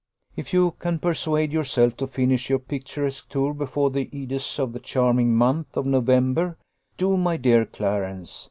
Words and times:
"If 0.35 0.51
you 0.51 0.71
can 0.79 0.97
persuade 0.97 1.53
yourself 1.53 1.95
to 1.97 2.07
finish 2.07 2.49
your 2.49 2.57
picturesque 2.57 3.29
tour 3.29 3.53
before 3.53 3.91
the 3.91 4.09
ides 4.11 4.57
of 4.57 4.73
the 4.73 4.79
charming 4.79 5.35
month 5.35 5.77
of 5.77 5.85
November, 5.85 6.57
do, 6.97 7.17
my 7.17 7.37
dear 7.37 7.67
Clarence! 7.67 8.39